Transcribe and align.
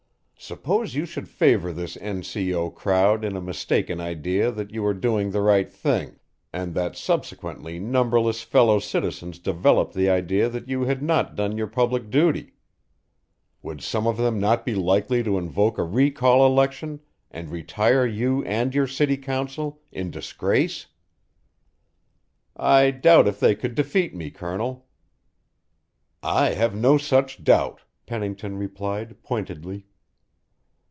Suppose 0.43 0.95
you 0.95 1.05
should 1.05 1.29
favour 1.29 1.71
this 1.71 1.95
N.C.O. 1.97 2.71
crowd 2.71 3.23
in 3.23 3.35
a 3.37 3.41
mistaken 3.41 4.01
idea 4.01 4.51
that 4.51 4.71
you 4.71 4.81
were 4.81 4.95
doing 4.95 5.29
the 5.31 5.39
right 5.39 5.71
thing, 5.71 6.19
and 6.51 6.73
that 6.73 6.97
subsequently 6.97 7.79
numberless 7.79 8.41
fellow 8.41 8.79
citizens 8.79 9.37
developed 9.39 9.93
the 9.93 10.09
idea 10.09 10.49
that 10.49 10.67
you 10.67 10.83
had 10.85 11.01
not 11.03 11.35
done 11.35 11.57
your 11.57 11.67
public 11.67 12.09
duty? 12.09 12.53
Would 13.61 13.81
some 13.81 14.05
of 14.07 14.17
them 14.17 14.39
not 14.39 14.65
be 14.65 14.73
likely 14.75 15.21
to 15.23 15.37
invoke 15.37 15.77
a 15.77 15.83
recall 15.83 16.45
election 16.47 16.99
and 17.29 17.49
retire 17.51 18.05
you 18.07 18.43
and 18.43 18.73
your 18.75 18.87
city 18.87 19.17
council 19.17 19.79
in 19.91 20.09
disgrace?" 20.11 20.87
"I 22.57 22.89
doubt 22.91 23.27
if 23.27 23.39
they 23.39 23.53
could 23.55 23.75
defeat 23.75 24.13
me, 24.15 24.31
Colonel." 24.31 24.87
"I 26.23 26.53
have 26.55 26.73
no 26.75 26.97
such 26.97 27.41
doubt," 27.43 27.83
Pennington 28.07 28.57
replied 28.57 29.21
pointedly. 29.23 29.85